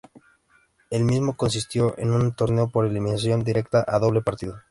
El 0.89 1.03
mismo 1.03 1.37
consistió 1.37 1.93
en 1.99 2.09
un 2.11 2.31
torneo 2.33 2.69
por 2.71 2.87
eliminación 2.87 3.43
directa 3.43 3.85
a 3.87 3.99
doble 3.99 4.23
partido. 4.23 4.57